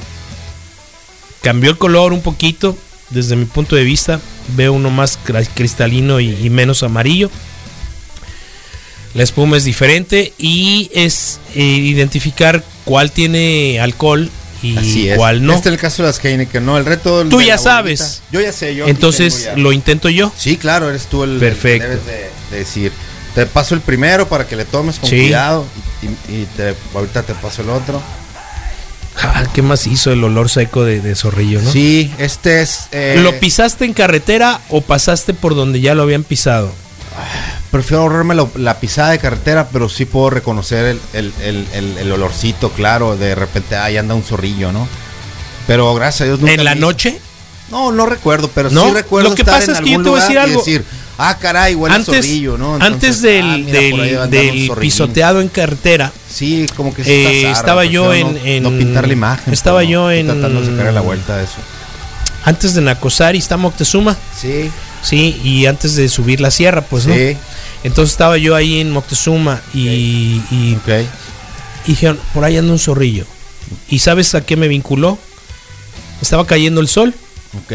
[1.40, 2.76] Cambió el color un poquito,
[3.08, 4.20] desde mi punto de vista.
[4.54, 5.18] Veo uno más
[5.54, 7.30] cristalino y menos amarillo.
[9.16, 14.31] La espuma es diferente y es eh, identificar cuál tiene alcohol
[14.62, 15.16] y Así es.
[15.16, 15.55] cuál no.
[15.55, 16.76] Este es el caso de las Heineken, ¿no?
[16.76, 18.22] El reto Tú ya sabes.
[18.31, 19.57] Yo ya sé, yo Entonces ya.
[19.57, 20.31] lo intento yo.
[20.37, 21.85] Sí, claro, eres tú el el Perfecto.
[21.85, 22.92] que debes de, de decir.
[23.35, 25.16] Te paso el primero para que le tomes con Sí.
[25.18, 25.64] cuidado
[26.29, 28.00] y, y te, ahorita te paso el otro.
[29.22, 31.70] Ah, ¿Qué más hizo el olor seco de, de zorrillo, no?
[31.72, 32.88] Sí, este es...
[32.92, 36.70] eh, ¿Lo pisaste en carretera o pasaste por donde ya lo habían pisado?
[37.76, 41.00] Prefiero ahorrarme la, la pisada de carretera, pero sí puedo reconocer el,
[41.42, 43.18] el- el- el- olorcito, claro.
[43.18, 44.88] De repente, ahí anda un zorrillo, ¿no?
[45.66, 47.20] Pero gracias a Dios nunca ¿En la vi- noche?
[47.70, 50.02] No, no recuerdo, pero No, sí recuerdo lo que estar pasa en es que yo
[50.02, 50.58] te voy a decir algo.
[50.60, 50.84] decir,
[51.18, 52.76] ah, caray, huele a zorrillo, ¿no?
[52.76, 52.86] antes
[53.20, 54.30] Entonces, del, ah, mira, del,
[54.68, 58.62] del pisoteado en carretera, Sí, como que Eh, zarra, estaba yo prefiero en- no, en-
[58.62, 59.52] no pintar la imagen.
[59.52, 61.56] estaba pues, yo en- tratando de sacarle la vuelta a eso.
[62.44, 64.70] antes de Nacosari está Moctezuma, Sí,
[65.06, 67.14] sí, y antes de subir la sierra, pues, ¿no?
[67.14, 67.36] sí,
[67.84, 69.88] Entonces estaba yo ahí en Moctezuma y,
[70.50, 71.06] y, ok.
[71.86, 73.24] y dijeron, por ahí anda un zorrillo.
[73.88, 75.18] ¿Y sabes a qué me vinculó?
[76.20, 77.14] Estaba cayendo el sol,
[77.64, 77.72] Ok,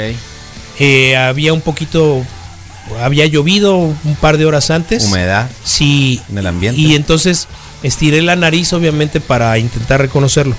[0.79, 2.23] eh, había un poquito,
[3.01, 5.05] había llovido un par de horas antes.
[5.05, 6.79] humedad Sí, en el ambiente.
[6.81, 7.47] y entonces
[7.83, 10.55] estiré la nariz, obviamente, para intentar reconocerlo.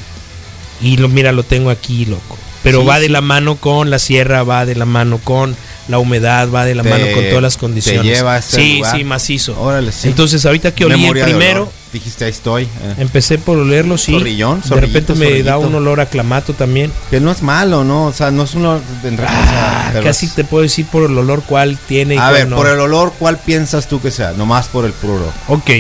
[0.81, 2.37] Y lo, mira, lo tengo aquí, loco.
[2.63, 5.57] Pero Sí, va de la mano con la sierra, va de la mano con
[5.89, 8.05] la humedad, va de la Te- mano con todas las te condiciones.
[8.05, 8.97] lleva a este sí, lugar.
[8.97, 9.61] sí, macizo.
[9.61, 10.09] Órale, sí.
[10.09, 11.73] Entonces, ahorita que olí el Memoria primero.
[11.93, 12.63] Dijiste, ahí estoy.
[12.63, 12.69] eh.
[12.99, 14.13] empecé por olerlo, sí.
[14.13, 16.91] Zorrillón, de repente me da un olor a clamato también.
[17.11, 18.07] Que no es malo, ¿no?
[18.07, 20.63] O sea, no es un olor en realidad, o sea, Ah, casi es- te puedo
[20.63, 22.57] decir por el olor cuál tiene y A cuál ver, no.
[22.57, 24.33] por el olor, ¿cuál piensas tú que sea?
[24.33, 25.31] Nomás por el puro.
[25.49, 25.71] Ok.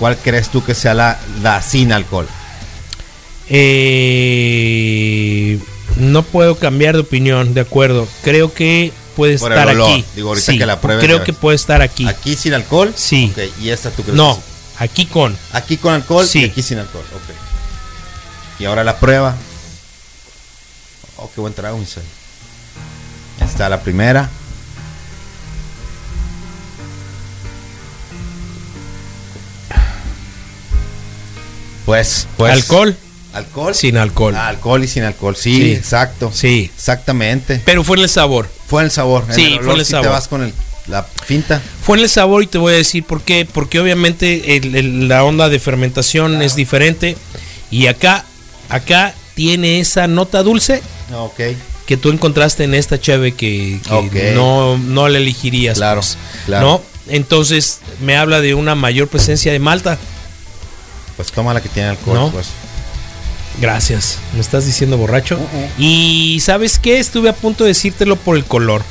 [0.00, 2.26] ¿Cuál crees tú que sea la, la sin alcohol?
[3.94, 5.58] Eh,
[5.98, 8.08] no puedo cambiar de opinión, de acuerdo.
[8.22, 9.90] Creo que puede Por el estar olor.
[9.90, 10.04] aquí.
[10.16, 12.06] Digo, ahorita Sí, que la pruebes, Creo que puede estar aquí.
[12.08, 12.92] ¿Aquí sin alcohol?
[12.96, 13.32] Sí.
[13.32, 14.16] Ok, ¿y esta tú crees?
[14.16, 14.40] No,
[14.78, 15.36] aquí con.
[15.52, 16.40] Aquí con alcohol Sí.
[16.40, 17.04] y aquí sin alcohol.
[17.14, 18.60] Ok.
[18.60, 19.36] Y ahora la prueba.
[21.16, 22.06] Oh, qué buen trago, Misael.
[23.40, 24.28] Está la primera.
[31.86, 32.52] Pues, pues.
[32.52, 32.96] Alcohol,
[33.32, 33.74] ¿Alcohol?
[33.74, 34.34] sin alcohol.
[34.36, 35.34] Ah, alcohol y sin alcohol.
[35.36, 35.72] Sí, Sí.
[35.72, 36.30] exacto.
[36.32, 36.70] Sí.
[36.74, 37.60] Exactamente.
[37.64, 38.48] Pero fue en el sabor.
[38.72, 39.24] Fue en el sabor.
[39.28, 40.06] En Sí, el fue en el sabor.
[40.06, 40.54] te vas con el,
[40.86, 41.60] la finta.
[41.84, 43.46] Fue en el sabor y te voy a decir por qué.
[43.50, 47.18] Porque obviamente el- el- la onda de fermentación es diferente.
[47.70, 48.24] Y acá,
[48.70, 50.82] acá tiene esa nota dulce
[51.14, 51.40] Ok.
[51.84, 53.78] que tú encontraste en esta cheve que,
[54.34, 55.76] no, no la elegirías.
[55.76, 56.66] Claro, pues, claro.
[56.66, 56.82] ¿no?
[57.08, 59.98] Entonces me habla de una mayor presencia de malta.
[61.16, 62.30] Pues toma la que tiene alcohol, No.
[62.30, 62.46] pues.
[63.60, 64.18] Gracias.
[64.34, 65.36] ¿Me estás diciendo borracho?
[65.36, 65.68] Uh-uh.
[65.78, 66.98] Y ¿sabes qué?
[66.98, 68.82] Estuve a punto de decírtelo por el color.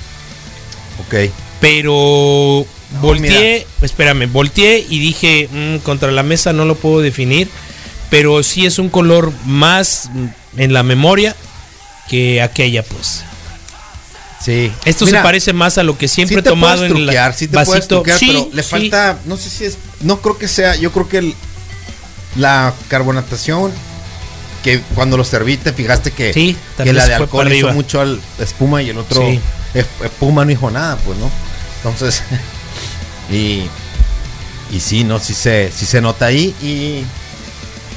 [1.07, 1.31] Ok.
[1.59, 2.65] Pero
[3.01, 7.49] volteé, espérame, volteé y dije, "Mm, contra la mesa no lo puedo definir,
[8.09, 10.09] pero sí es un color más
[10.57, 11.35] en la memoria
[12.09, 13.23] que aquella, pues.
[14.43, 14.71] Sí.
[14.85, 17.47] Esto Mira, se parece más a lo que siempre sí he tomado en el sí
[17.47, 17.65] te vasito.
[17.65, 20.91] puedes truquear, Sí, pero le falta, no sé si es, no creo que sea, yo
[20.91, 21.35] creo que el-
[22.37, 23.71] la carbonatación,
[24.63, 28.19] que cuando lo serví te fijaste que, Sí, que la de alcohol hizo mucho al
[28.39, 29.39] espuma y el otro Sí.
[30.03, 31.29] espuma no hizo nada, pues, ¿no?
[31.77, 32.21] Entonces,
[33.31, 33.63] y,
[34.71, 37.03] y sí, no, sí se, sí se nota ahí y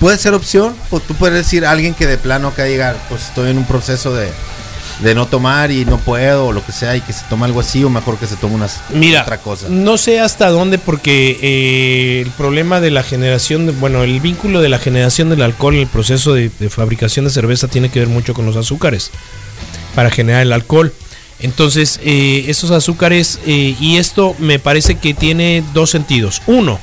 [0.01, 3.23] puede ser opción, o tú puedes decir a alguien que de plano acá diga, pues
[3.27, 4.29] estoy en un proceso de,
[5.01, 7.61] de no tomar y no puedo, o lo que sea, y que se tome algo
[7.61, 9.67] así, o mejor que se tome unas, Mira, otra cosa.
[9.69, 14.61] no sé hasta dónde porque eh, el problema de la generación, de- bueno, el vínculo
[14.61, 17.99] de la generación del alcohol en el proceso de, de fabricación de cerveza tiene que
[18.01, 19.11] ver mucho con los azúcares
[19.95, 20.93] para generar el alcohol.
[21.41, 26.41] Entonces, eh, esos azúcares, eh, y esto me parece que tiene dos sentidos.
[26.47, 26.79] Uno,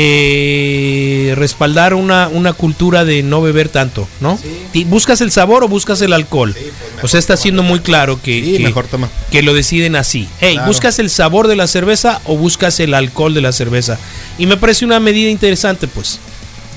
[0.00, 4.38] eh, respaldar una, una cultura de no beber tanto, ¿no?
[4.86, 6.54] ¿Buscas el sabor o buscas el alcohol?
[7.02, 9.08] o sea, está siendo muy claro que, Sí, que- mejor toma.
[9.30, 10.28] que lo deciden así.
[10.40, 10.68] Hey, Claro.
[10.68, 13.98] ¿buscas el sabor de la cerveza o buscas el alcohol de la cerveza?
[14.38, 16.18] Y me parece una medida interesante, pues.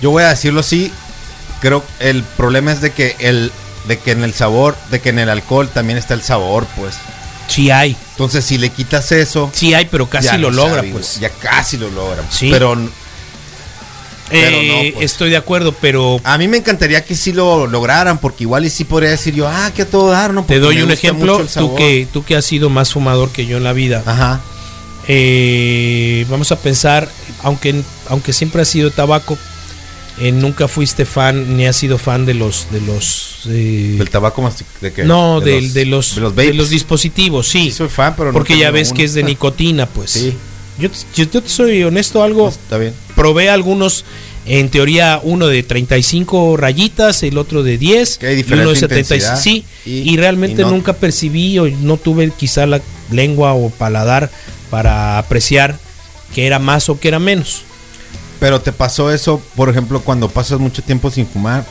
[0.02, 0.92] Yo voy a decirlo así,
[1.60, 3.52] creo el problema es de que el
[3.88, 6.96] de que en el sabor, de que en el alcohol también está el sabor, pues.
[7.48, 11.20] Sí hay, Entonces, si le quitas eso, sí hay, pero casi lo logra, sabe pues.
[11.20, 12.24] Ya casi lo logra.
[12.30, 12.50] Sí.
[12.52, 12.78] Pero
[14.32, 15.12] Eh, no, pues.
[15.12, 18.70] Estoy de acuerdo, pero a mí me encantaría que sí lo lograran, porque igual y
[18.70, 20.42] sí podría decir yo, ah, que a todo dar, ¿no?
[20.42, 21.46] te Porque doy me un ejemplo.
[21.54, 24.04] Tú que, tú que has sido más fumador que yo en la vida.
[24.06, 24.42] Ajá.
[25.08, 27.10] Eh, vamos a pensar,
[27.44, 29.38] aunque, aunque siempre has sido tabaco,
[30.20, 34.42] eh, nunca fuiste fan ni has sido fan de los de los eh, Del tabaco
[34.42, 38.28] más de no de, los, de los de los dispositivos sí, Sí, soy fan, pero
[38.28, 38.98] no porque ya ves uno.
[38.98, 40.36] que es de nicotina pues Sí.
[40.78, 42.94] yo, yo, yo te soy honesto algo Está bien.
[43.22, 44.04] Probé algunos
[44.48, 48.74] en teoría uno de 35 rayitas el otro de 10 Que hay y uno de
[48.74, 50.72] diferente 76 intensidad sí y- y, realmente y no.
[50.72, 52.82] nunca percibí o no tuve quizá la
[53.12, 54.32] lengua o paladar
[54.72, 55.78] para apreciar
[56.34, 57.62] que era más o que era menos
[58.40, 61.64] Pero te pasó eso, por ejemplo, cuando pasas mucho tiempo sin fumar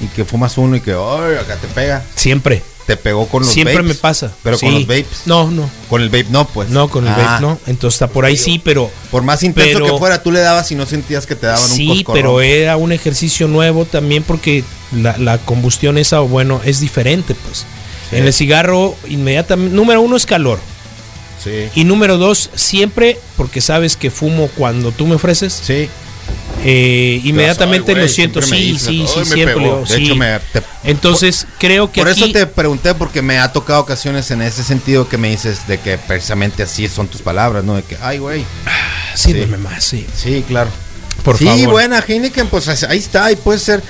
[0.00, 2.04] y que fumas uno y que, ay, acá te pega.
[2.14, 3.88] siempre Te pegó con los siempre vapes.
[3.88, 4.74] me pasa Pero con Sí.
[4.74, 5.22] los vapes.
[5.26, 6.68] no no Con el vape no, pues.
[6.68, 9.78] no con el Ah, vape no entonces está por ahí sí pero Por más intenso
[9.80, 12.40] Pero- que fuera, tú le dabas y no sentías que te daban un Sí, pero
[12.42, 17.64] era un ejercicio nuevo también porque la, la combustión esa, bueno, es diferente, pues.
[18.10, 18.16] Sí.
[18.16, 20.58] En el cigarro, inmediatamente, número uno es calor.
[21.42, 21.68] Sí.
[21.74, 25.88] Y número dos, siempre, porque sabes que fumo cuando tú me ofreces, Sí.
[26.66, 29.54] Eh, inmediatamente Ay, lo siento, sí, dices, sí, "Ay, sí, siempre.
[29.56, 29.84] pegó".
[29.86, 30.04] sí.
[30.04, 33.80] hecho, me- te- Entonces, creo que Por eso aquí- te pregunté, porque me ha tocado
[33.80, 37.76] ocasiones en ese sentido que me dices de que precisamente así son tus palabras, ¿no?
[37.76, 38.44] De que, ay, güey.
[39.14, 40.06] Sírveme más, sí.
[40.16, 40.70] Sí, claro.
[41.22, 41.68] Por sí, favor.
[41.70, 43.82] buena, Heineken, pues ahí está, y puede ser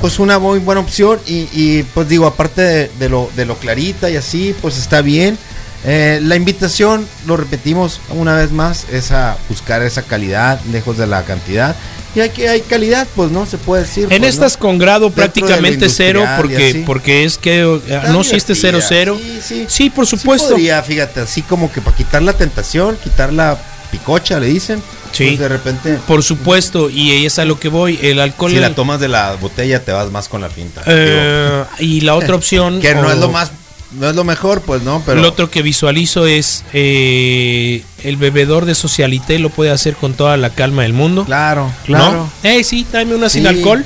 [0.00, 1.18] pues una muy buena opción.
[1.26, 5.00] Y, y, pues digo, aparte de, de lo, de lo clarita y así, pues está
[5.02, 5.38] bien.
[5.86, 11.06] Eh, la invitación, lo repetimos una vez más, es a buscar esa calidad, lejos de
[11.06, 11.76] la cantidad.
[12.14, 14.04] Y hay que hay calidad, pues no se puede decir.
[14.10, 14.60] En pues, estas ¿no?
[14.60, 19.18] con grado Dentro prácticamente cero, porque, porque es que Está no este divertida, 0-0.
[19.18, 19.66] Sí, sí.
[19.68, 20.50] Sí, por Sí supuesto.
[20.50, 23.58] podría, fíjate, así como que para quitar la tentación, quitar la
[23.90, 24.80] picocha, le dicen.
[25.12, 25.26] Sí.
[25.26, 27.98] Pues de repente, Por supuesto, y es a lo que voy.
[28.02, 28.50] El alcohol.
[28.50, 30.82] si la tomas de la botella, te vas más con la pinta.
[30.86, 32.80] eh, y la otra opción.
[32.80, 33.50] que no o es lo más,
[33.98, 35.20] no es lo mejor, pues no, pero.
[35.20, 40.36] Lo otro que visualizo es eh, el bebedor de Socialité lo puede hacer con toda
[40.36, 41.24] la calma del mundo.
[41.24, 41.72] Claro, ¿no?
[41.84, 42.30] claro.
[42.42, 43.84] Eh, sí, tráeme una sin alcohol.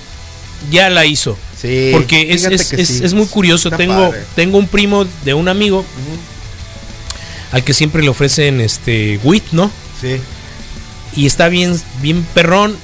[0.70, 1.38] Ya la hizo.
[1.60, 1.90] Sí.
[1.92, 3.00] Porque es, es, es- sí.
[3.04, 3.68] es muy curioso.
[3.68, 4.24] Está Tengo, padre.
[4.34, 5.84] tengo un primo de un amigo
[7.52, 9.70] al que siempre le ofrecen este wheat, ¿no?
[10.00, 10.16] Sí.
[11.16, 12.76] Y está bien, bien perrón,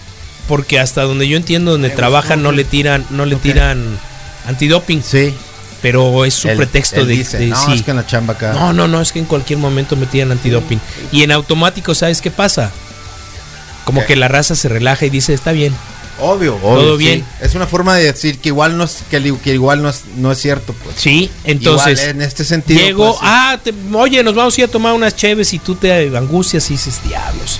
[0.49, 3.99] porque hasta donde yo entiendo, donde gustó, no le tiran, no le tiran
[4.47, 5.35] antidoping, Sí.
[5.85, 7.75] Pero es su Él- pretexto él de, dice, de- no, sí.
[7.75, 8.55] es que en la chamba acá.
[8.55, 10.81] No, no, no, es que en cualquier momento me tiran antidoping.
[11.13, 12.71] Y en automático, ¿sabes qué pasa?
[13.85, 15.75] Como que la raza se relaja y dice, está bien.
[16.23, 16.81] Obvio, obvio.
[16.81, 17.05] Todo sí.
[17.05, 17.25] bien.
[17.43, 19.19] Es una forma de decir que igual no es, que,
[19.53, 20.97] igual no es, no es cierto, pues.
[20.97, 22.81] Sí, entonces Igual, en este sentido.
[22.81, 25.75] llego, pues, ah, te- oye, nos vamos a ir a tomar unas cheves y tú
[25.75, 27.59] te angustias y dices, diablos.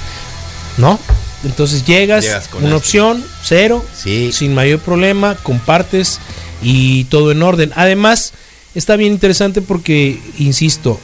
[0.79, 0.99] ¿No?
[1.45, 4.33] Entonces llegas, Llegas con una opción, cero, Sí.
[4.33, 6.21] sin mayor problema, compartes
[6.65, 7.71] y todo en orden.
[7.77, 8.33] Además,
[8.75, 10.99] está bien interesante porque, insisto,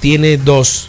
[0.00, 0.88] tiene dos.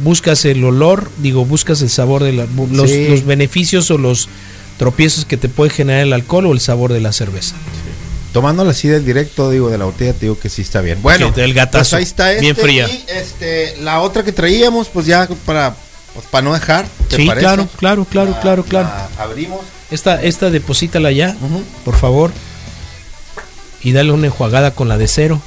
[0.00, 3.06] Buscas el olor, digo, buscas el sabor de la- los, Sí.
[3.08, 4.28] los beneficios o los
[4.78, 7.54] tropiezos que te puede generar el alcohol o el sabor de la cerveza.
[8.32, 10.98] tomándola así del directo, digo, de la botella, te digo que sí está bien.
[11.02, 11.80] Bueno, Ok, del gatazo.
[11.90, 12.88] pues ahí está Bien este, fría.
[12.88, 15.76] Y este, la otra que traíamos, pues ya para,
[16.14, 16.86] pues, para no dejar.
[17.10, 17.44] ¿te Sí, parece?
[17.44, 18.88] claro, claro, claro, La- claro, claro.
[19.18, 19.60] la abrimos.
[19.90, 21.36] Esta, esta deposítala ya,
[21.84, 22.32] por favor.
[23.84, 25.40] Y dale una enjuagada con la de cero.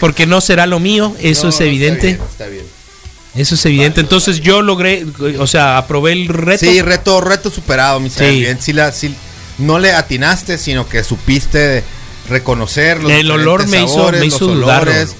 [0.00, 2.10] Porque no será lo mío, eso No, es evidente.
[2.10, 2.64] Está bien, está bien.
[3.34, 4.00] Eso es evidente.
[4.00, 5.06] Entonces yo logré,
[5.38, 6.64] o sea, aprobé el reto.
[6.66, 8.40] Sí, reto, reto superado, mi Sí.
[8.40, 9.14] Bien, sí la, sí,
[9.58, 11.84] no le atinaste, sino que supiste
[12.28, 15.14] reconocer los El olor me diferentes hizo- sabores, me los hizo olores,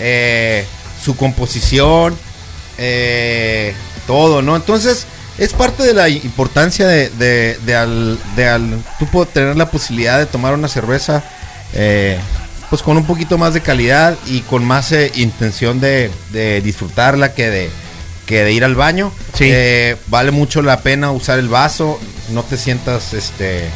[0.00, 0.64] eh,
[1.02, 2.16] su composición,
[2.76, 3.72] eh,
[4.06, 4.56] todo, ¿no?
[4.56, 5.06] Entonces,
[5.38, 9.70] es parte de la importancia de, de, de al, de al- tú puedo tener la
[9.70, 11.22] posibilidad de tomar una cerveza,
[11.72, 12.18] eh,
[12.70, 17.34] pues con un poquito más de calidad y con más eh, intención de, de disfrutarla
[17.34, 17.70] que de
[18.26, 19.12] que de ir al baño.
[19.36, 19.44] Sí.
[19.52, 23.68] Eh, vale mucho la pena usar el vaso, no te sientas este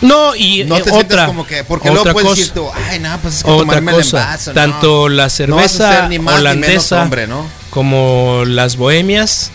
[0.00, 2.54] No, y no eh, te sientas otra, como que porque otra luego puedes cosa, decir
[2.54, 4.54] tú, ay, no, pues es que otra tomarme el cosa, envaso, no".
[4.54, 7.44] tanto la No cerveza ni más holandesa hombre, ¿no?
[7.70, 9.50] como las bohemias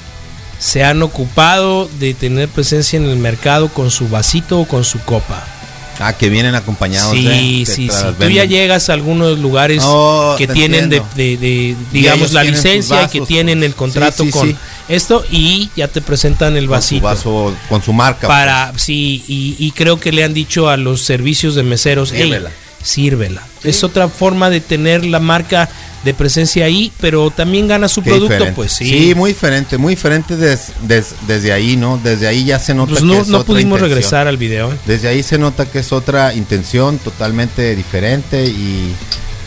[0.64, 5.00] se han ocupado de tener presencia en el mercado con su vasito o con su
[5.00, 5.44] copa.
[6.00, 8.04] Ah, que vienen acompañados Sí, de- que sí, sí.
[8.20, 13.08] Tú ya llegas a algunos lugares Oh, que tienen de, de- digamos, la licencia y
[13.10, 13.70] que tienen pues.
[13.70, 14.56] el contrato Sí, sí, con sí.
[14.90, 17.04] esto y ya te presentan el Con su vasito.
[17.04, 18.28] vaso con su marca.
[18.28, 18.84] para, pues.
[18.84, 22.34] sí, y, y creo que le han dicho a los servicios de meseros, "Ey,
[22.84, 23.42] Sírvela".
[23.64, 25.70] Es otra forma de tener la marca
[26.04, 28.56] de presencia ahí, pero también gana su Qué producto, diferente.
[28.58, 29.14] pues sí.
[29.16, 31.98] muy diferente, muy diferente des- des- desde ahí, ¿no?
[32.04, 33.90] Desde ahí ya se nota Pues que no, es no otra pudimos intención.
[33.90, 34.74] regresar al video.
[34.74, 34.76] ¿eh?
[34.86, 38.94] Desde ahí se nota que es otra intención totalmente diferente y,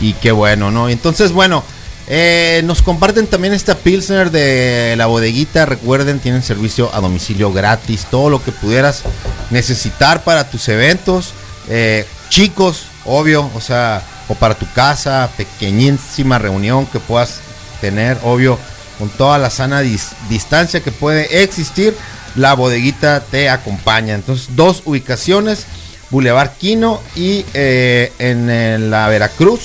[0.01, 0.88] y qué bueno, ¿no?
[0.88, 1.62] Entonces, bueno,
[2.09, 5.66] eh, nos comparten también esta Pilsner de la bodeguita.
[5.66, 8.07] Recuerden, tienen servicio a domicilio gratis.
[8.11, 9.03] Todo lo que pudieras
[9.51, 11.33] necesitar para tus eventos.
[11.68, 17.40] eh, chicos, obvio, o sea, o para tu casa, pequeñísima reunión que puedas
[17.81, 18.59] tener, obvio,
[18.99, 21.97] con toda la sana dis- distancia que puede existir.
[22.35, 24.14] La bodeguita te acompaña.
[24.14, 25.64] Entonces, dos ubicaciones.
[26.11, 29.61] Boulevard Quino y eh, en, eh, la Veracruz.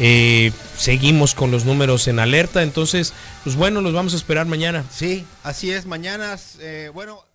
[0.00, 3.12] Eh, seguimos con los números en alerta, entonces,
[3.44, 4.84] pues bueno, los vamos a esperar mañana.
[4.90, 5.86] Sí, así es.
[5.86, 7.29] Mañana, eh, bueno.